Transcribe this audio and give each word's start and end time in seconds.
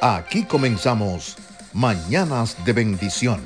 Aquí 0.00 0.44
comenzamos 0.44 1.36
Mañanas 1.72 2.64
de 2.64 2.72
Bendición, 2.72 3.40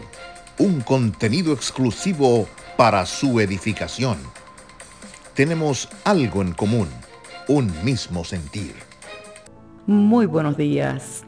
un 0.58 0.82
contenido 0.82 1.54
exclusivo 1.54 2.46
para 2.76 3.06
su 3.06 3.40
edificación. 3.40 4.18
Tenemos 5.32 5.88
algo 6.04 6.42
en 6.42 6.52
común, 6.52 6.88
un 7.48 7.72
mismo 7.82 8.22
sentir. 8.22 8.74
Muy 9.86 10.26
buenos 10.26 10.58
días. 10.58 11.24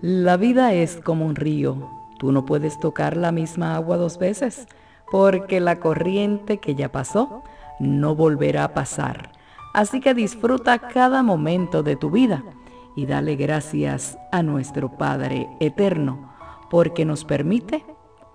La 0.00 0.38
vida 0.38 0.72
es 0.72 0.96
como 1.04 1.26
un 1.26 1.36
río. 1.36 1.90
Tú 2.18 2.32
no 2.32 2.46
puedes 2.46 2.80
tocar 2.80 3.18
la 3.18 3.30
misma 3.30 3.74
agua 3.74 3.98
dos 3.98 4.16
veces, 4.16 4.66
porque 5.10 5.60
la 5.60 5.80
corriente 5.80 6.60
que 6.60 6.74
ya 6.74 6.90
pasó 6.90 7.44
no 7.78 8.14
volverá 8.14 8.64
a 8.64 8.72
pasar. 8.72 9.32
Así 9.74 10.00
que 10.00 10.14
disfruta 10.14 10.78
cada 10.78 11.22
momento 11.22 11.82
de 11.82 11.94
tu 11.96 12.10
vida 12.10 12.42
y 12.96 13.06
dale 13.06 13.36
gracias 13.36 14.18
a 14.30 14.42
nuestro 14.42 14.96
Padre 14.96 15.48
Eterno, 15.60 16.32
porque 16.70 17.04
nos 17.04 17.24
permite 17.24 17.84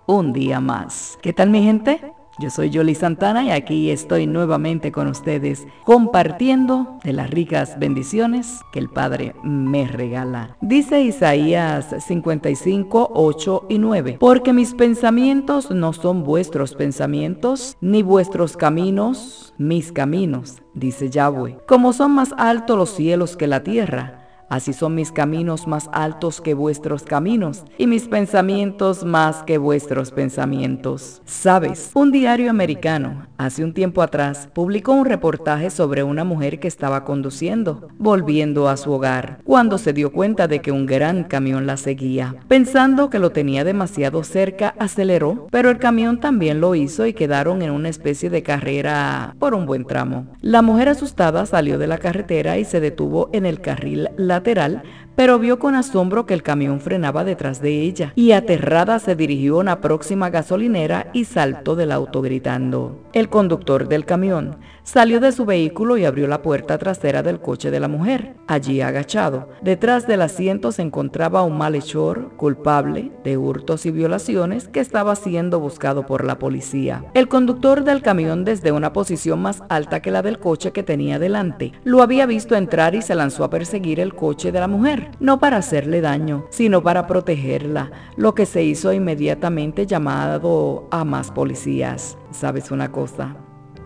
un 0.06 0.32
día 0.32 0.60
más. 0.60 1.18
¿Qué 1.22 1.32
tal 1.32 1.50
mi 1.50 1.62
gente? 1.62 2.00
Yo 2.40 2.50
soy 2.50 2.70
Yoli 2.70 2.94
Santana 2.94 3.42
y 3.42 3.50
aquí 3.50 3.90
estoy 3.90 4.28
nuevamente 4.28 4.92
con 4.92 5.08
ustedes 5.08 5.66
compartiendo 5.84 6.98
de 7.02 7.12
las 7.12 7.30
ricas 7.30 7.80
bendiciones 7.80 8.60
que 8.72 8.78
el 8.78 8.88
Padre 8.88 9.34
me 9.42 9.88
regala. 9.88 10.56
Dice 10.60 11.02
Isaías 11.02 11.96
55, 11.98 13.10
8 13.12 13.66
y 13.68 13.78
9, 13.78 14.18
porque 14.20 14.52
mis 14.52 14.74
pensamientos 14.74 15.72
no 15.72 15.92
son 15.92 16.22
vuestros 16.22 16.76
pensamientos, 16.76 17.76
ni 17.80 18.02
vuestros 18.02 18.56
caminos 18.56 19.52
mis 19.58 19.90
caminos, 19.90 20.62
dice 20.74 21.10
Yahweh. 21.10 21.58
Como 21.66 21.92
son 21.92 22.12
más 22.12 22.32
altos 22.38 22.78
los 22.78 22.90
cielos 22.90 23.36
que 23.36 23.48
la 23.48 23.64
tierra, 23.64 24.17
Así 24.48 24.72
son 24.72 24.94
mis 24.94 25.12
caminos 25.12 25.66
más 25.66 25.90
altos 25.92 26.40
que 26.40 26.54
vuestros 26.54 27.02
caminos 27.02 27.64
y 27.76 27.86
mis 27.86 28.08
pensamientos 28.08 29.04
más 29.04 29.42
que 29.42 29.58
vuestros 29.58 30.10
pensamientos. 30.10 31.20
Sabes, 31.26 31.90
un 31.92 32.10
diario 32.12 32.48
americano 32.48 33.26
hace 33.36 33.62
un 33.62 33.74
tiempo 33.74 34.00
atrás 34.02 34.48
publicó 34.52 34.92
un 34.92 35.04
reportaje 35.04 35.70
sobre 35.70 36.02
una 36.02 36.24
mujer 36.24 36.60
que 36.60 36.66
estaba 36.66 37.04
conduciendo, 37.04 37.88
volviendo 37.98 38.68
a 38.68 38.76
su 38.78 38.90
hogar, 38.90 39.38
cuando 39.44 39.76
se 39.76 39.92
dio 39.92 40.12
cuenta 40.12 40.48
de 40.48 40.60
que 40.60 40.72
un 40.72 40.86
gran 40.86 41.24
camión 41.24 41.66
la 41.66 41.76
seguía. 41.76 42.34
Pensando 42.48 43.10
que 43.10 43.18
lo 43.18 43.30
tenía 43.30 43.64
demasiado 43.64 44.24
cerca, 44.24 44.74
aceleró, 44.78 45.46
pero 45.50 45.70
el 45.70 45.78
camión 45.78 46.20
también 46.20 46.60
lo 46.60 46.74
hizo 46.74 47.06
y 47.06 47.12
quedaron 47.12 47.60
en 47.60 47.70
una 47.70 47.90
especie 47.90 48.30
de 48.30 48.42
carrera 48.42 49.36
por 49.38 49.54
un 49.54 49.66
buen 49.66 49.84
tramo. 49.84 50.26
La 50.40 50.62
mujer 50.62 50.88
asustada 50.88 51.44
salió 51.44 51.78
de 51.78 51.86
la 51.86 51.98
carretera 51.98 52.56
y 52.58 52.64
se 52.64 52.80
detuvo 52.80 53.28
en 53.32 53.44
el 53.44 53.60
carril 53.60 54.08
lateral 54.16 54.37
lateral, 54.38 54.82
pero 55.18 55.40
vio 55.40 55.58
con 55.58 55.74
asombro 55.74 56.26
que 56.26 56.34
el 56.34 56.44
camión 56.44 56.80
frenaba 56.80 57.24
detrás 57.24 57.60
de 57.60 57.82
ella 57.82 58.12
y 58.14 58.30
aterrada 58.30 59.00
se 59.00 59.16
dirigió 59.16 59.56
a 59.56 59.60
una 59.60 59.80
próxima 59.80 60.30
gasolinera 60.30 61.10
y 61.12 61.24
saltó 61.24 61.74
del 61.74 61.90
auto 61.90 62.22
gritando. 62.22 63.02
El 63.12 63.28
conductor 63.28 63.88
del 63.88 64.04
camión 64.04 64.58
salió 64.88 65.20
de 65.20 65.32
su 65.32 65.44
vehículo 65.44 65.98
y 65.98 66.06
abrió 66.06 66.26
la 66.28 66.40
puerta 66.40 66.78
trasera 66.78 67.22
del 67.22 67.40
coche 67.40 67.70
de 67.70 67.78
la 67.78 67.88
mujer. 67.88 68.36
Allí 68.46 68.80
agachado, 68.80 69.50
detrás 69.60 70.06
del 70.06 70.22
asiento 70.22 70.72
se 70.72 70.80
encontraba 70.80 71.42
un 71.42 71.58
malhechor 71.58 72.34
culpable 72.36 73.12
de 73.22 73.36
hurtos 73.36 73.84
y 73.84 73.90
violaciones 73.90 74.66
que 74.68 74.80
estaba 74.80 75.14
siendo 75.14 75.60
buscado 75.60 76.06
por 76.06 76.24
la 76.24 76.38
policía. 76.38 77.04
El 77.12 77.28
conductor 77.28 77.84
del 77.84 78.00
camión 78.00 78.46
desde 78.46 78.72
una 78.72 78.94
posición 78.94 79.42
más 79.42 79.62
alta 79.68 80.00
que 80.00 80.10
la 80.10 80.22
del 80.22 80.38
coche 80.38 80.72
que 80.72 80.82
tenía 80.82 81.18
delante, 81.18 81.72
lo 81.84 82.00
había 82.00 82.24
visto 82.24 82.56
entrar 82.56 82.94
y 82.94 83.02
se 83.02 83.14
lanzó 83.14 83.44
a 83.44 83.50
perseguir 83.50 84.00
el 84.00 84.14
coche 84.14 84.52
de 84.52 84.60
la 84.60 84.68
mujer 84.68 85.10
no 85.20 85.38
para 85.38 85.58
hacerle 85.58 86.00
daño, 86.00 86.46
sino 86.48 86.82
para 86.82 87.06
protegerla, 87.06 87.90
lo 88.16 88.34
que 88.34 88.46
se 88.46 88.62
hizo 88.62 88.90
inmediatamente 88.94 89.86
llamado 89.86 90.88
a 90.90 91.04
más 91.04 91.30
policías. 91.30 92.16
¿Sabes 92.30 92.70
una 92.70 92.90
cosa? 92.90 93.36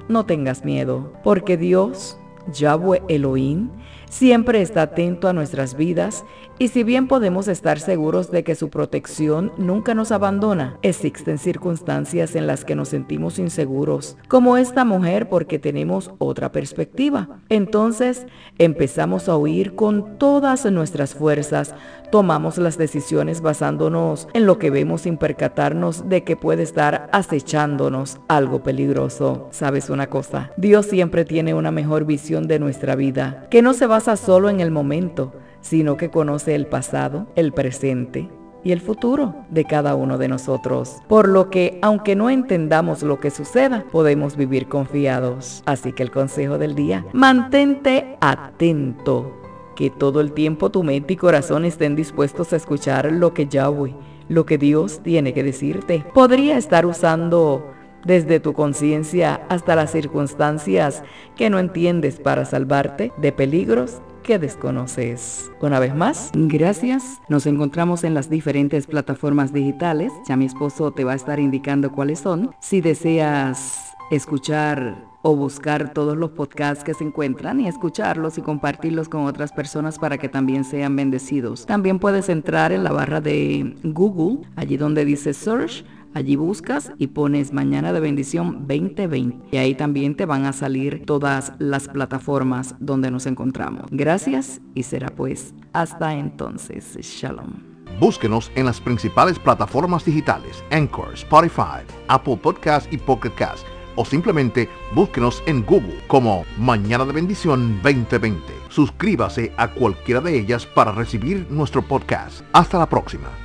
No 0.09 0.27
tengas 0.27 0.65
miedo, 0.65 1.13
porque 1.23 1.57
Dios, 1.57 2.19
Yahweh 2.53 3.03
Elohim, 3.09 3.71
siempre 4.13 4.61
está 4.61 4.83
atento 4.83 5.27
a 5.27 5.33
nuestras 5.33 5.75
vidas 5.75 6.25
y 6.59 6.69
si 6.69 6.85
bien 6.85 7.09
podemos 7.09 7.49
estar 7.49 7.81
seguros 7.81 8.31
de 8.31 8.45
que 8.45 8.55
su 8.55 8.69
protección 8.69 9.53
nunca 9.57 9.95
nos 9.95 10.13
abandona, 10.13 10.79
existen 10.83 11.39
circunstancias 11.39 12.37
en 12.37 12.47
las 12.47 12.65
que 12.65 12.77
nos 12.77 12.91
sentimos 12.91 13.39
inseguros, 13.39 14.19
como 14.29 14.59
esta 14.59 14.85
mujer 14.85 15.31
porque 15.31 15.59
tenemos 15.59 16.13
otra 16.19 16.53
perspectiva. 16.53 17.41
Entonces 17.49 18.27
empezamos 18.59 19.29
a 19.31 19.37
huir 19.37 19.75
con 19.75 20.19
todas 20.19 20.71
nuestras 20.71 21.15
fuerzas, 21.15 21.75
tomamos 22.11 22.59
las 22.59 22.77
decisiones 22.77 23.41
basándonos 23.41 24.29
en 24.35 24.45
lo 24.45 24.59
que 24.59 24.71
vemos 24.71 25.01
sin 25.01 25.17
percatarnos 25.17 26.11
de 26.11 26.23
que 26.23 26.37
puede 26.37 26.63
estar 26.63 27.09
acechándonos 27.13 28.21
algo 28.29 28.63
peligroso. 28.63 29.49
¿Sabes 29.51 29.89
una 29.89 30.11
cosa? 30.11 30.53
Dios 30.59 30.85
siempre 30.85 31.25
tiene 31.25 31.55
una 31.55 31.71
mejor 31.71 32.05
visión 32.05 32.47
de 32.47 32.59
nuestra 32.59 32.95
vida, 32.95 33.47
que 33.51 33.63
no 33.63 33.73
se 33.73 33.87
basa 34.03 34.17
solo 34.17 34.51
en 34.51 34.59
el 34.59 34.73
momento, 34.73 35.33
sino 35.61 35.97
que 35.97 36.11
conoce 36.11 36.57
el 36.57 36.67
pasado, 36.67 37.29
el 37.37 37.53
presente 37.53 38.29
y 38.65 38.73
el 38.73 38.81
futuro 38.81 39.33
de 39.49 39.65
cada 39.65 39.95
uno 39.95 40.19
de 40.19 40.27
nosotros. 40.27 40.97
Por 41.07 41.29
lo 41.29 41.51
que, 41.51 41.79
aunque 41.83 42.17
no 42.17 42.29
entendamos 42.29 43.05
lo 43.05 43.21
que 43.21 43.31
suceda, 43.31 43.85
podemos 43.93 44.37
vivir 44.37 44.67
confiados. 44.67 45.63
Así 45.67 45.93
que 45.93 46.03
el 46.03 46.11
consejo 46.11 46.59
del 46.59 46.75
día, 46.75 47.07
mantente 47.13 48.17
atento, 48.21 49.41
que 49.77 49.89
todo 49.89 50.21
el 50.21 50.33
tiempo 50.33 50.71
tu 50.71 50.83
mente 50.83 51.15
y 51.15 51.17
corazón 51.17 51.65
estén 51.65 51.95
dispuestos 51.95 52.53
a 52.53 52.57
escuchar 52.57 53.13
lo 53.13 53.33
que 53.33 53.47
Yahweh, 53.47 53.95
lo 54.29 54.47
que 54.47 54.59
Dios 54.59 54.99
tiene 55.05 55.33
que 55.33 55.45
decirte. 55.45 56.05
Podría 56.13 56.59
estar 56.59 56.87
usando 56.87 57.71
desde 58.05 58.41
tu 58.41 58.53
conciencia 58.53 59.43
hasta 59.49 59.77
las 59.77 59.93
circunstancias 59.93 61.03
que 61.37 61.51
no 61.51 61.59
entiendes 61.59 62.21
para 62.21 62.45
salvarte 62.45 63.13
de 63.17 63.33
peligros 63.33 64.01
que 64.23 64.39
desconoces. 64.39 65.51
Una 65.61 65.81
vez 65.81 65.95
más, 65.95 66.31
gracias. 66.35 67.21
Nos 67.29 67.47
encontramos 67.47 68.05
en 68.05 68.15
las 68.15 68.31
diferentes 68.31 68.87
plataformas 68.87 69.53
digitales. 69.53 70.13
Ya 70.29 70.37
mi 70.37 70.47
esposo 70.47 70.93
te 70.93 71.05
va 71.05 71.13
a 71.13 71.17
estar 71.17 71.41
indicando 71.41 71.93
cuáles 71.93 72.21
son. 72.21 72.55
Si 72.61 72.81
deseas 72.81 73.93
escuchar 74.11 75.13
o 75.23 75.37
buscar 75.37 75.93
todos 75.93 76.17
los 76.17 76.33
podcasts 76.33 76.85
que 76.85 76.95
se 76.95 77.05
encuentran 77.05 77.61
y 77.61 77.69
escucharlos 77.69 78.39
y 78.39 78.43
compartirlos 78.43 79.09
con 79.09 79.25
otras 79.25 79.53
personas 79.53 79.99
para 79.99 80.19
que 80.19 80.29
también 80.29 80.65
sean 80.65 80.97
bendecidos. 80.97 81.65
También 81.65 81.99
puedes 81.99 82.29
entrar 82.29 82.73
en 82.73 82.83
la 82.85 82.93
barra 82.93 83.21
de 83.21 83.77
Google, 83.85 84.47
allí 84.57 84.77
donde 84.77 85.05
dice 85.05 85.33
Search 85.33 85.85
Allí 86.15 86.37
buscas 86.37 86.93
y 86.99 87.09
pones 87.09 87.53
Mañana 87.53 87.93
de 87.93 88.01
Bendición 88.01 88.67
2020 88.69 89.39
y 89.51 89.57
ahí 89.57 89.75
también 89.75 90.15
te 90.15 90.27
van 90.27 90.45
a 90.45 90.53
salir 90.53 91.05
todas 91.07 91.53
las 91.59 91.89
plataformas 91.89 92.75
donde 92.81 93.11
nos 93.11 93.27
encontramos. 93.27 93.87
Gracias 93.91 94.61
y 94.75 94.83
será 94.83 95.09
pues 95.09 95.55
hasta 95.73 96.15
entonces. 96.15 96.97
Shalom. 97.01 97.73
Búsquenos 97.99 98.51
en 98.55 98.67
las 98.67 98.81
principales 98.81 99.39
plataformas 99.39 100.05
digitales, 100.05 100.63
Anchor, 100.71 101.15
Spotify, 101.15 101.83
Apple 102.09 102.37
Podcast 102.37 102.93
y 102.93 102.97
Pocket 102.97 103.33
Cast, 103.35 103.67
o 103.97 104.05
simplemente 104.05 104.69
búsquenos 104.95 105.43
en 105.47 105.65
Google 105.65 105.99
como 106.09 106.45
Mañana 106.59 107.05
de 107.05 107.13
Bendición 107.13 107.81
2020. 107.83 108.41
Suscríbase 108.69 109.53
a 109.57 109.69
cualquiera 109.69 110.21
de 110.21 110.39
ellas 110.39 110.67
para 110.67 110.93
recibir 110.93 111.47
nuestro 111.51 111.83
podcast. 111.83 112.43
Hasta 112.53 112.79
la 112.79 112.89
próxima. 112.89 113.42